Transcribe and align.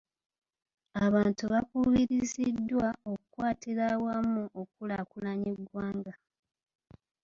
Abantu 1.05 1.43
bakubiriziddwa 1.53 2.87
okukwatira 3.11 3.83
awamu 3.95 4.41
okukulaakulanya 4.61 5.47
eggwanga. 5.55 6.13